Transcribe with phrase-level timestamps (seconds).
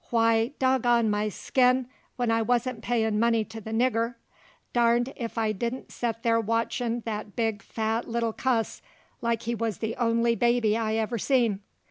[0.09, 4.15] why, doggone my skin, when I wuzn't payin' money to the nigger,
[4.73, 8.81] darned if I didn't set there watchin' the big, fat little cuss,
[9.21, 11.59] like he wuz the only baby I ever seen.